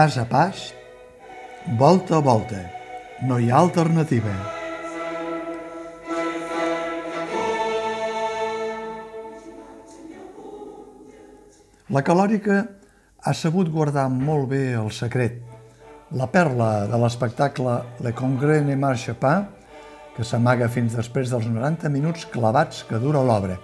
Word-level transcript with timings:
Pas 0.00 0.16
a 0.16 0.24
pas, 0.24 0.56
volta 1.76 2.16
a 2.16 2.20
volta, 2.24 2.56
no 3.20 3.36
hi 3.36 3.50
ha 3.50 3.58
alternativa. 3.60 4.30
La 11.92 12.00
calòrica 12.00 12.56
ha 13.20 13.34
sabut 13.36 13.68
guardar 13.68 14.06
molt 14.08 14.48
bé 14.54 14.62
el 14.72 14.88
secret. 14.88 15.36
La 16.16 16.30
perla 16.32 16.86
de 16.88 17.00
l'espectacle 17.02 17.74
Le 18.00 18.12
Congrès 18.16 18.64
ne 18.64 18.78
marche 18.80 19.12
pas, 19.12 19.50
que 20.16 20.24
s'amaga 20.24 20.70
fins 20.78 20.96
després 20.96 21.28
dels 21.28 21.50
90 21.50 21.92
minuts 21.92 22.24
clavats 22.32 22.86
que 22.88 23.02
dura 23.04 23.20
l'obra. 23.20 23.58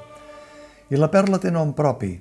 I 0.93 1.01
la 1.01 1.09
perla 1.09 1.41
té 1.41 1.55
nom 1.57 1.73
propi, 1.73 2.13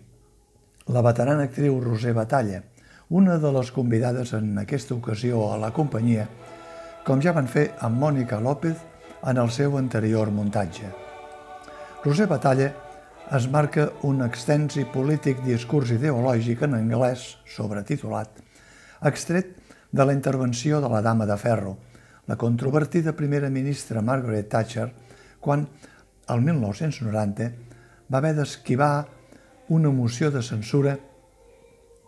la 0.88 1.04
veterana 1.04 1.50
actriu 1.50 1.82
Roser 1.84 2.16
Batalla, 2.16 2.62
una 3.10 3.38
de 3.38 3.52
les 3.54 3.72
convidades 3.72 4.34
en 4.34 4.58
aquesta 4.58 4.96
ocasió 4.96 5.52
a 5.54 5.58
la 5.62 5.72
companyia, 5.72 6.26
com 7.06 7.22
ja 7.22 7.36
van 7.36 7.48
fer 7.48 7.76
amb 7.86 8.00
Mònica 8.02 8.40
López 8.42 8.80
en 9.30 9.38
el 9.38 9.52
seu 9.54 9.78
anterior 9.78 10.32
muntatge. 10.34 10.90
Roser 12.04 12.26
Batalla 12.28 12.72
es 13.34 13.46
marca 13.50 13.92
un 14.06 14.24
extens 14.26 14.78
i 14.82 14.86
polític 14.90 15.44
discurs 15.46 15.92
ideològic 15.94 16.64
en 16.66 16.78
anglès, 16.78 17.36
sobretitulat, 17.46 18.42
extret 19.06 19.54
de 19.92 20.06
la 20.06 20.14
intervenció 20.14 20.82
de 20.82 20.90
la 20.90 21.02
Dama 21.02 21.26
de 21.30 21.38
Ferro, 21.38 21.78
la 22.26 22.38
controvertida 22.42 23.14
primera 23.14 23.50
ministra 23.50 24.02
Margaret 24.02 24.50
Thatcher, 24.50 24.90
quan, 25.40 25.68
el 26.30 26.42
1990, 26.42 27.52
va 28.10 28.18
haver 28.18 28.34
d'esquivar 28.34 29.06
una 29.70 29.92
moció 29.94 30.32
de 30.32 30.42
censura 30.42 30.98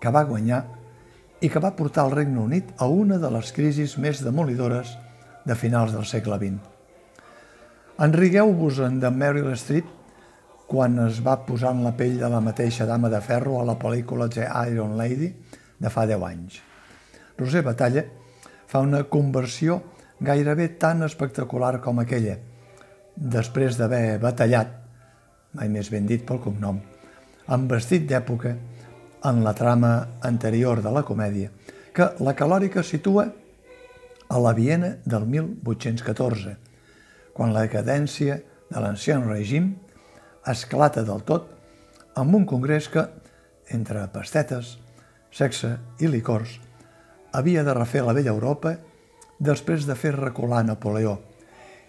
que 0.02 0.10
va 0.14 0.26
guanyar 0.26 0.77
i 1.42 1.50
que 1.54 1.62
va 1.62 1.76
portar 1.78 2.08
el 2.08 2.16
Regne 2.16 2.40
Unit 2.42 2.72
a 2.82 2.88
una 2.90 3.20
de 3.22 3.30
les 3.34 3.52
crisis 3.54 3.98
més 4.02 4.24
demolidores 4.26 4.96
de 5.46 5.56
finals 5.56 5.94
del 5.94 6.06
segle 6.10 6.40
XX. 6.42 6.58
Enrigueu-vos-en 8.08 9.00
de 9.02 9.12
Meryl 9.14 9.54
Streep 9.58 9.94
quan 10.68 10.98
es 11.06 11.22
va 11.24 11.38
posar 11.48 11.72
en 11.76 11.84
la 11.86 11.94
pell 11.98 12.18
de 12.20 12.30
la 12.30 12.42
mateixa 12.44 12.86
dama 12.86 13.10
de 13.10 13.22
ferro 13.24 13.62
a 13.62 13.66
la 13.66 13.78
pel·lícula 13.80 14.28
The 14.30 14.50
Iron 14.72 14.98
Lady 15.00 15.30
de 15.80 15.92
fa 15.94 16.06
10 16.10 16.26
anys. 16.28 16.60
Roser 17.38 17.64
Batalla 17.64 18.04
fa 18.68 18.82
una 18.84 19.04
conversió 19.08 19.80
gairebé 20.20 20.68
tan 20.82 21.06
espectacular 21.06 21.78
com 21.82 22.02
aquella, 22.02 22.36
després 23.16 23.78
d'haver 23.78 24.18
batallat, 24.22 24.74
mai 25.54 25.70
més 25.70 25.90
ben 25.94 26.10
dit 26.10 26.26
pel 26.26 26.42
cognom, 26.42 26.82
amb 27.48 27.72
vestit 27.72 28.10
d'època 28.10 28.56
en 29.24 29.44
la 29.44 29.54
trama 29.54 30.20
anterior 30.22 30.82
de 30.82 30.92
la 30.94 31.04
comèdia, 31.04 31.52
que 31.94 32.12
la 32.22 32.36
calòrica 32.38 32.84
situa 32.86 33.28
a 34.30 34.40
la 34.44 34.54
Viena 34.54 34.98
del 35.06 35.26
1814, 35.26 36.58
quan 37.34 37.54
la 37.54 37.64
decadència 37.66 38.42
de 38.70 38.84
l'ancien 38.84 39.24
règim 39.26 39.72
esclata 40.48 41.04
del 41.08 41.24
tot 41.28 41.50
amb 42.18 42.36
un 42.36 42.46
congrés 42.46 42.90
que, 42.90 43.06
entre 43.74 44.06
pastetes, 44.14 44.78
sexe 45.32 45.78
i 46.00 46.10
licors, 46.10 46.58
havia 47.34 47.64
de 47.64 47.74
refer 47.76 48.04
la 48.06 48.16
vella 48.18 48.34
Europa 48.34 48.78
després 49.40 49.86
de 49.86 49.96
fer 49.96 50.16
recular 50.16 50.64
Napoleó 50.66 51.18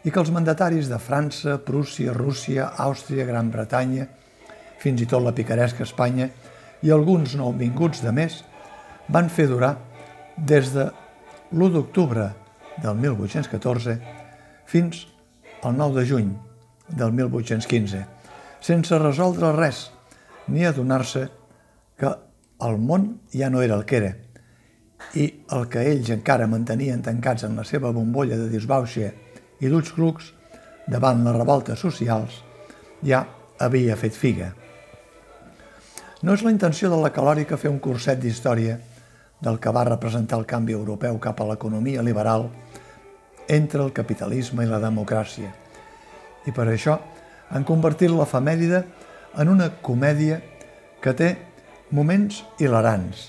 i 0.05 0.13
que 0.13 0.21
els 0.21 0.31
mandataris 0.33 0.89
de 0.91 0.99
França, 1.03 1.57
Prússia, 1.65 2.13
Rússia, 2.15 2.69
Àustria, 2.79 3.27
Gran 3.27 3.51
Bretanya, 3.51 4.07
fins 4.79 5.03
i 5.03 5.09
tot 5.11 5.25
la 5.25 5.35
picaresca 5.35 5.83
Espanya 5.85 6.29
i 6.83 6.93
alguns 6.95 7.35
nouvinguts 7.39 8.03
de 8.05 8.13
més 8.15 8.43
van 9.09 9.31
fer 9.33 9.49
durar 9.51 9.75
des 10.37 10.73
de 10.75 10.87
l'1 11.53 11.73
d'octubre 11.75 12.29
del 12.83 13.01
1814 13.01 13.97
fins 14.69 15.07
al 15.63 15.75
9 15.77 16.01
de 16.01 16.07
juny 16.07 16.31
del 16.89 17.13
1815 17.13 18.05
sense 18.61 18.99
resoldre 18.99 19.53
res, 19.55 19.89
ni 20.49 20.65
adonar-se 20.67 21.29
que 21.99 22.11
el 22.67 22.79
món 22.79 23.11
ja 23.35 23.51
no 23.51 23.63
era 23.63 23.77
el 23.79 23.85
que 23.87 24.01
era 24.03 24.15
i 25.15 25.29
el 25.55 25.69
que 25.71 25.85
ells 25.93 26.11
encara 26.11 26.49
mantenien 26.51 27.03
tancats 27.03 27.47
en 27.47 27.57
la 27.57 27.65
seva 27.65 27.93
bombolla 27.95 28.37
de 28.37 28.49
disbauxa 28.51 29.13
i 29.61 29.71
d'ulls 29.71 29.93
clucs 29.95 30.33
davant 30.91 31.23
les 31.25 31.37
revoltes 31.37 31.79
socials 31.79 32.43
ja 33.05 33.25
havia 33.59 33.97
fet 33.97 34.15
figa. 34.15 34.53
No 36.19 36.35
és 36.35 36.43
la 36.43 36.51
intenció 36.51 36.89
de 36.91 36.97
la 36.99 37.13
calòrica 37.15 37.57
fer 37.63 37.71
un 37.71 37.79
curset 37.79 38.19
d'història 38.19 38.81
del 39.39 39.61
que 39.63 39.71
va 39.71 39.85
representar 39.87 40.41
el 40.41 40.49
canvi 40.51 40.75
europeu 40.75 41.21
cap 41.23 41.39
a 41.39 41.47
l'economia 41.47 42.03
liberal 42.03 42.49
entre 43.47 43.85
el 43.85 43.93
capitalisme 43.95 44.67
i 44.67 44.71
la 44.71 44.81
democràcia. 44.83 45.53
I 46.43 46.51
per 46.51 46.67
això 46.67 46.99
han 47.55 47.69
convertit 47.69 48.11
l'efemèride 48.11 48.83
en 49.39 49.55
una 49.55 49.71
comèdia 49.79 50.41
que 51.01 51.15
té 51.15 51.31
moments 51.95 52.43
hilarants, 52.59 53.29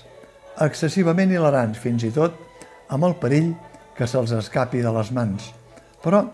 excessivament 0.58 1.30
hilarants, 1.30 1.78
fins 1.78 2.02
i 2.02 2.10
tot 2.10 2.34
amb 2.90 3.06
el 3.06 3.20
perill 3.22 3.54
que 3.94 4.10
se'ls 4.10 4.34
escapi 4.34 4.82
de 4.82 4.90
les 4.98 5.14
mans, 5.14 5.52
però 6.02 6.26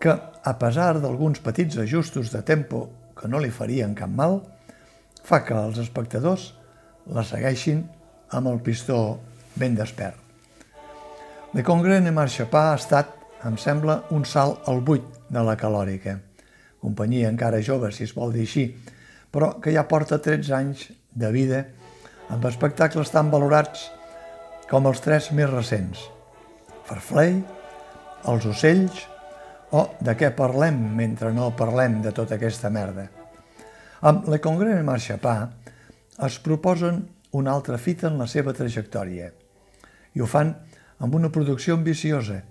que, 0.00 0.16
a 0.16 0.54
pesar 0.56 0.94
d'alguns 1.02 1.42
petits 1.44 1.76
ajustos 1.76 2.32
de 2.32 2.40
tempo 2.40 2.86
que 3.18 3.28
no 3.28 3.42
li 3.42 3.52
farien 3.52 3.92
cap 3.98 4.08
mal, 4.08 4.40
fa 5.28 5.42
que 5.44 5.56
els 5.56 5.80
espectadors 5.82 6.52
la 7.12 7.24
segueixin 7.24 7.84
amb 8.36 8.48
el 8.48 8.62
pistó 8.64 9.18
ben 9.56 9.76
despert. 9.76 10.16
Le 11.52 11.64
Congrès 11.64 12.02
ne 12.04 12.12
marche 12.12 12.48
pas 12.48 12.72
ha 12.72 12.80
estat, 12.80 13.12
em 13.48 13.56
sembla, 13.60 14.02
un 14.12 14.24
salt 14.28 14.66
al 14.68 14.80
buit 14.84 15.04
de 15.28 15.44
la 15.44 15.56
calòrica 15.56 16.18
companyia 16.80 17.28
encara 17.28 17.62
jove, 17.62 17.90
si 17.92 18.06
es 18.06 18.14
vol 18.14 18.32
dir 18.32 18.46
així, 18.46 18.68
però 19.32 19.56
que 19.62 19.74
ja 19.74 19.86
porta 19.90 20.20
13 20.22 20.54
anys 20.56 20.86
de 21.12 21.30
vida 21.34 21.64
amb 22.32 22.44
espectacles 22.48 23.10
tan 23.12 23.32
valorats 23.32 23.88
com 24.70 24.86
els 24.88 25.02
tres 25.04 25.30
més 25.32 25.50
recents. 25.50 26.08
Farflay, 26.88 27.38
Els 28.28 28.44
ocells 28.50 29.04
o 29.70 29.84
De 30.00 30.14
què 30.16 30.32
parlem 30.34 30.78
mentre 30.96 31.30
no 31.32 31.52
parlem 31.54 32.00
de 32.02 32.10
tota 32.16 32.34
aquesta 32.34 32.70
merda. 32.72 33.17
Amb 34.00 34.28
Le 34.30 34.38
Congrès 34.38 34.76
de 34.78 34.84
Marchapà 34.86 35.36
es 36.26 36.38
proposen 36.42 37.02
una 37.34 37.52
altra 37.52 37.78
fita 37.78 38.06
en 38.08 38.18
la 38.18 38.28
seva 38.30 38.54
trajectòria 38.54 39.32
i 40.14 40.22
ho 40.22 40.26
fan 40.26 40.54
amb 40.98 41.14
una 41.18 41.32
producció 41.34 41.74
ambiciosa– 41.78 42.42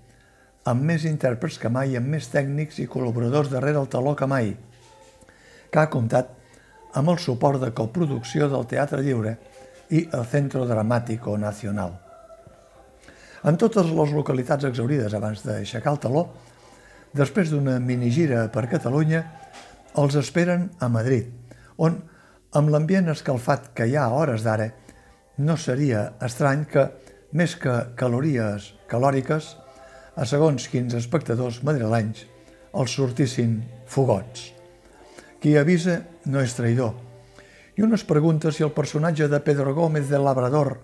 amb 0.68 0.84
més 0.84 1.06
intèrprets 1.08 1.58
que 1.62 1.70
mai, 1.72 1.96
amb 1.96 2.12
més 2.12 2.28
tècnics 2.32 2.82
i 2.84 2.88
col·laboradors 2.92 3.52
darrere 3.52 3.80
el 3.80 3.88
taló 3.92 4.14
que 4.20 4.28
mai, 4.28 4.52
que 5.72 5.80
ha 5.80 5.92
comptat 5.92 6.34
amb 6.98 7.14
el 7.14 7.22
suport 7.24 7.62
de 7.62 7.72
coproducció 7.76 8.50
del 8.52 8.68
Teatre 8.68 9.00
Lliure 9.06 9.38
i 9.96 10.04
el 10.12 10.26
Centro 10.28 10.66
Dramático 10.68 11.38
Nacional. 11.40 11.96
En 13.48 13.56
totes 13.56 13.88
les 13.88 14.12
localitats 14.12 14.68
exaurides 14.68 15.14
abans 15.16 15.46
d'aixecar 15.46 15.94
el 15.94 16.02
taló, 16.04 16.26
després 17.16 17.54
d'una 17.54 17.78
minigira 17.80 18.48
per 18.52 18.66
Catalunya, 18.68 19.24
els 19.98 20.16
esperen 20.20 20.70
a 20.80 20.90
Madrid, 20.94 21.30
on, 21.78 21.98
amb 22.58 22.70
l'ambient 22.74 23.10
escalfat 23.14 23.72
que 23.78 23.88
hi 23.88 23.96
ha 23.98 24.06
a 24.08 24.18
hores 24.18 24.44
d'ara, 24.46 24.70
no 25.38 25.58
seria 25.58 26.04
estrany 26.26 26.66
que, 26.70 26.88
més 27.34 27.56
que 27.60 27.74
calories 27.98 28.72
calòriques, 28.90 29.56
a 30.18 30.26
segons 30.26 30.70
quins 30.72 30.96
espectadors 30.98 31.60
madrilenys 31.66 32.24
els 32.78 32.94
sortissin 32.94 33.60
fogots. 33.90 34.52
Qui 35.42 35.54
avisa 35.58 36.00
no 36.26 36.42
és 36.42 36.56
traïdor. 36.58 36.96
I 37.78 37.86
un 37.86 37.94
es 37.94 38.06
pregunta 38.10 38.52
si 38.52 38.66
el 38.66 38.74
personatge 38.74 39.28
de 39.30 39.40
Pedro 39.46 39.76
Gómez 39.78 40.10
de 40.10 40.18
Labrador, 40.18 40.80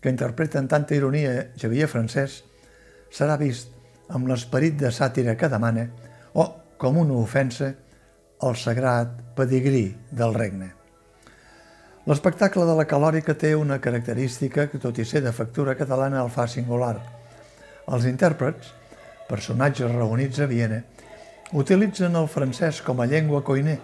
que 0.00 0.12
interpreta 0.12 0.60
en 0.60 0.68
tanta 0.68 0.94
ironia 0.94 1.52
Xavier 1.56 1.88
Francesc, 1.88 2.44
serà 3.08 3.38
vist 3.40 3.72
amb 4.12 4.28
l'esperit 4.28 4.76
de 4.76 4.92
sàtira 4.92 5.36
que 5.40 5.48
demana 5.48 5.88
o, 6.36 6.44
com 6.76 7.00
una 7.00 7.16
ofensa, 7.16 7.72
el 8.42 8.56
sagrat 8.56 9.12
pedigrí 9.36 9.90
del 10.10 10.34
regne. 10.34 10.72
L'espectacle 12.06 12.64
de 12.68 12.74
la 12.78 12.86
calòrica 12.86 13.34
té 13.34 13.54
una 13.56 13.80
característica 13.82 14.68
que, 14.70 14.78
tot 14.78 14.98
i 14.98 15.04
ser 15.04 15.24
de 15.24 15.32
factura 15.34 15.74
catalana, 15.74 16.22
el 16.22 16.30
fa 16.30 16.46
singular– 16.46 16.96
els 17.86 18.06
intèrprets, 18.08 18.72
personatges 19.28 19.92
reunits 19.92 20.40
a 20.42 20.46
Viena, 20.50 20.80
utilitzen 21.54 22.16
el 22.18 22.26
francès 22.26 22.80
com 22.82 22.98
a 23.00 23.06
llengua 23.06 23.44
coiner. 23.46 23.78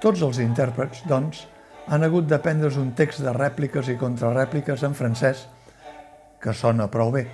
Tots 0.00 0.22
els 0.24 0.40
intèrprets, 0.40 1.02
doncs, 1.08 1.42
han 1.84 2.04
hagut 2.06 2.24
d'aprendre's 2.28 2.78
un 2.80 2.94
text 2.96 3.20
de 3.20 3.32
rèpliques 3.36 3.90
i 3.92 3.98
contrarèpliques 4.00 4.86
en 4.88 4.96
francès, 4.96 5.44
que 6.40 6.56
sona 6.56 6.88
prou 6.92 7.12
bé, 7.12 7.26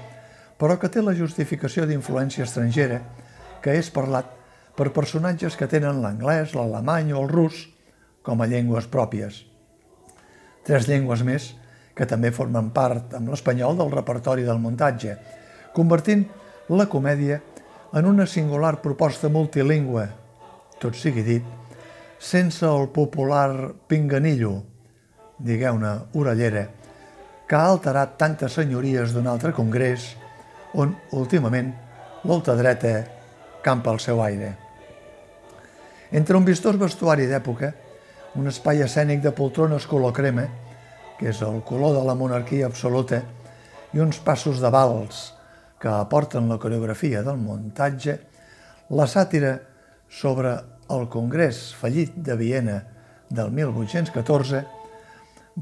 però 0.59 0.75
que 0.79 0.91
té 0.91 1.03
la 1.03 1.15
justificació 1.15 1.87
d'influència 1.87 2.47
estrangera, 2.47 3.01
que 3.63 3.79
és 3.79 3.91
parlat 3.95 4.27
per 4.81 4.95
personatges 4.97 5.59
que 5.61 5.69
tenen 5.69 6.01
l'anglès, 6.01 6.55
l'alemany 6.57 7.13
o 7.13 7.21
el 7.21 7.29
rus 7.29 7.67
com 8.25 8.41
a 8.41 8.47
llengües 8.49 8.87
pròpies. 8.89 9.43
Tres 10.65 10.89
llengües 10.89 11.21
més 11.21 11.51
que 11.97 12.07
també 12.09 12.31
formen 12.33 12.71
part 12.73 13.13
amb 13.19 13.29
l'espanyol 13.29 13.77
del 13.77 13.93
repertori 13.93 14.47
del 14.47 14.63
muntatge, 14.63 15.19
convertint 15.77 16.25
la 16.73 16.87
comèdia 16.89 17.43
en 17.93 18.09
una 18.09 18.25
singular 18.25 18.79
proposta 18.81 19.29
multilingüe, 19.29 20.07
tot 20.81 20.97
sigui 20.97 21.27
dit, 21.27 21.45
sense 22.17 22.65
el 22.65 22.89
popular 22.95 23.75
pinganillo, 23.91 24.55
digueu-ne 25.37 25.93
orellera, 26.17 26.65
que 27.45 27.59
ha 27.59 27.69
alterat 27.75 28.17
tantes 28.17 28.57
senyories 28.57 29.13
d'un 29.13 29.29
altre 29.29 29.53
congrés 29.53 30.15
on, 30.73 30.97
últimament, 31.21 31.75
l'ultradreta 32.25 32.97
campa 33.61 33.93
el 33.93 34.01
seu 34.01 34.25
aire. 34.25 34.70
Entre 36.11 36.35
un 36.35 36.43
vistós 36.43 36.75
vestuari 36.75 37.29
d'època, 37.31 37.69
un 38.35 38.51
espai 38.51 38.83
escènic 38.83 39.21
de 39.23 39.31
poltrones 39.31 39.87
color 39.87 40.11
crema, 40.11 40.49
que 41.21 41.29
és 41.31 41.39
el 41.47 41.61
color 41.63 41.95
de 41.95 42.03
la 42.03 42.17
monarquia 42.19 42.67
absoluta, 42.67 43.21
i 43.95 44.03
uns 44.03 44.19
passos 44.19 44.59
de 44.59 44.71
vals 44.75 45.29
que 45.79 45.89
aporten 45.89 46.51
la 46.51 46.59
coreografia 46.59 47.23
del 47.23 47.39
muntatge, 47.39 48.17
la 48.91 49.07
sàtira 49.07 49.55
sobre 50.11 50.57
el 50.91 51.07
Congrés 51.09 51.69
fallit 51.79 52.19
de 52.19 52.35
Viena 52.35 52.81
del 53.31 53.55
1814 53.55 54.65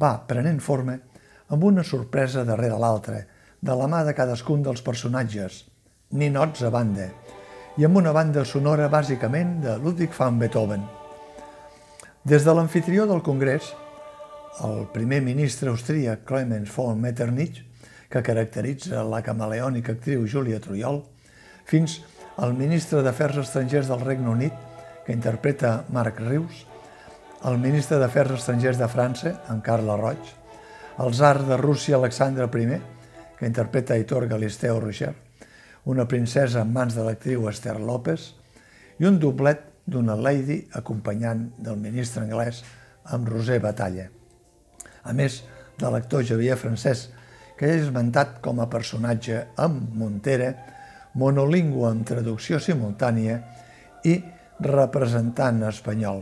va 0.00 0.14
prenent 0.30 0.62
forma 0.64 0.96
amb 1.52 1.64
una 1.64 1.84
sorpresa 1.84 2.48
darrere 2.48 2.80
l'altra, 2.80 3.20
de 3.60 3.74
la 3.76 3.88
mà 3.90 4.00
de 4.06 4.16
cadascun 4.16 4.64
dels 4.64 4.80
personatges, 4.86 5.66
ninots 6.08 6.64
a 6.64 6.72
banda, 6.72 7.10
i 7.78 7.84
amb 7.86 8.00
una 8.00 8.10
banda 8.10 8.42
sonora 8.42 8.88
bàsicament 8.90 9.60
de 9.62 9.76
Ludwig 9.78 10.10
van 10.18 10.38
Beethoven. 10.40 10.82
Des 12.26 12.42
de 12.42 12.54
l'anfitrió 12.54 13.04
del 13.06 13.20
Congrés, 13.22 13.68
el 14.66 14.88
primer 14.90 15.20
ministre 15.22 15.70
austríac 15.70 16.24
Clemens 16.26 16.72
von 16.74 16.98
Metternich, 16.98 17.60
que 18.10 18.22
caracteritza 18.26 19.04
la 19.06 19.20
camaleònica 19.22 19.94
actriu 19.94 20.26
Júlia 20.26 20.58
Trujol, 20.64 21.04
fins 21.70 22.00
al 22.42 22.56
ministre 22.58 23.04
d'Afers 23.06 23.38
Estrangers 23.44 23.92
del 23.92 24.02
Regne 24.02 24.26
Unit, 24.32 24.58
que 25.06 25.14
interpreta 25.14 25.84
Marc 25.94 26.18
Rius, 26.18 26.64
el 27.46 27.62
ministre 27.62 28.02
d'Afers 28.02 28.40
Estrangers 28.40 28.82
de 28.82 28.90
França, 28.90 29.36
en 29.54 29.62
Carla 29.62 29.94
Roig, 30.02 30.34
el 30.98 31.14
zar 31.14 31.44
de 31.46 31.62
Rússia 31.62 31.94
Alexandre 32.02 32.50
I, 32.50 32.82
que 33.38 33.46
interpreta 33.46 33.94
Aitor 33.94 34.26
Galisteo 34.26 34.80
Roger, 34.80 35.27
una 35.88 36.04
princesa 36.04 36.60
en 36.60 36.72
mans 36.74 36.92
de 36.92 37.04
l'actriu 37.04 37.46
Esther 37.48 37.78
López 37.80 38.34
i 39.00 39.06
un 39.08 39.16
doblet 39.22 39.62
d'una 39.88 40.18
lady 40.20 40.58
acompanyant 40.76 41.46
del 41.64 41.78
ministre 41.80 42.26
anglès 42.26 42.60
amb 43.08 43.30
Roser 43.32 43.56
Batalla. 43.64 44.04
A 45.08 45.14
més 45.16 45.40
de 45.80 45.88
l'actor 45.88 46.26
Javier 46.28 46.58
Francès, 46.60 47.06
que 47.56 47.70
és 47.72 47.86
esmentat 47.86 48.36
com 48.44 48.60
a 48.60 48.68
personatge 48.68 49.46
amb 49.56 49.96
Montera, 49.96 50.52
monolingüe 51.16 51.88
amb 51.88 52.04
traducció 52.06 52.60
simultània 52.60 53.40
i 54.04 54.18
representant 54.60 55.64
espanyol. 55.72 56.20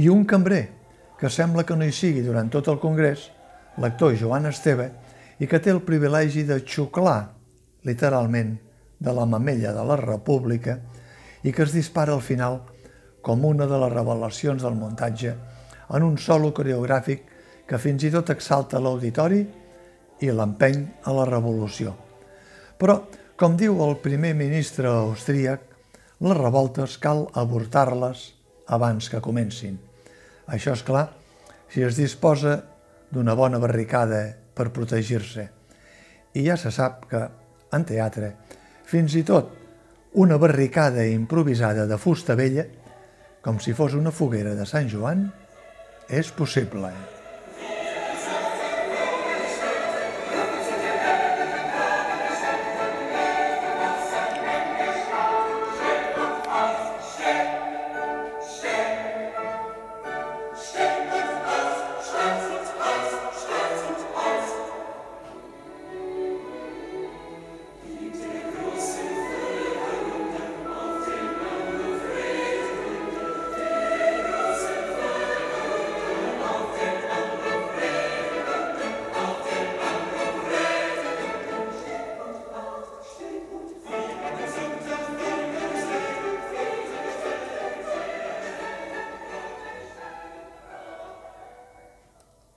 I 0.00 0.08
un 0.08 0.24
cambrer, 0.24 0.64
que 1.20 1.28
sembla 1.28 1.68
que 1.68 1.76
no 1.76 1.84
hi 1.84 1.92
sigui 1.92 2.24
durant 2.24 2.48
tot 2.48 2.72
el 2.72 2.80
congrés, 2.80 3.28
l'actor 3.76 4.16
Joan 4.16 4.48
Esteve, 4.48 4.90
i 5.40 5.44
que 5.44 5.60
té 5.60 5.76
el 5.76 5.84
privilegi 5.84 6.48
de 6.48 6.62
xuclar, 6.64 7.35
literalment, 7.86 8.56
de 8.98 9.12
la 9.12 9.26
mamella 9.26 9.72
de 9.76 9.84
la 9.84 9.96
República 10.00 10.78
i 11.44 11.52
que 11.52 11.64
es 11.66 11.74
dispara 11.74 12.14
al 12.14 12.24
final 12.24 12.62
com 13.22 13.44
una 13.44 13.66
de 13.68 13.78
les 13.82 13.92
revelacions 13.92 14.62
del 14.62 14.78
muntatge 14.78 15.34
en 15.94 16.06
un 16.06 16.16
solo 16.18 16.52
coreogràfic 16.56 17.22
que 17.66 17.80
fins 17.82 18.06
i 18.06 18.12
tot 18.14 18.30
exalta 18.32 18.80
l'auditori 18.80 19.42
i 20.22 20.32
l'empeny 20.32 20.82
a 21.04 21.12
la 21.12 21.26
revolució. 21.28 21.92
Però, 22.78 23.00
com 23.36 23.56
diu 23.58 23.82
el 23.84 23.98
primer 24.00 24.32
ministre 24.38 24.88
austríac, 24.88 25.60
les 26.24 26.38
revoltes 26.38 26.96
cal 27.02 27.26
avortar-les 27.36 28.22
abans 28.72 29.10
que 29.12 29.20
comencin. 29.20 29.76
Això 30.46 30.72
és 30.72 30.84
clar 30.86 31.10
si 31.72 31.82
es 31.84 31.98
disposa 31.98 32.62
d'una 33.12 33.34
bona 33.36 33.58
barricada 33.60 34.22
per 34.56 34.70
protegir-se. 34.72 35.50
I 36.32 36.46
ja 36.46 36.56
se 36.56 36.72
sap 36.72 37.04
que, 37.10 37.26
en 37.76 37.86
teatre, 37.88 38.32
fins 38.86 39.14
i 39.18 39.24
tot 39.26 39.52
una 40.16 40.38
barricada 40.40 41.04
improvisada 41.06 41.84
de 41.86 41.98
fusta 42.00 42.34
vella, 42.38 42.64
com 43.44 43.60
si 43.60 43.76
fos 43.76 43.94
una 43.94 44.14
foguera 44.14 44.54
de 44.56 44.64
Sant 44.66 44.88
Joan, 44.88 45.26
és 46.08 46.32
possible. 46.32 46.90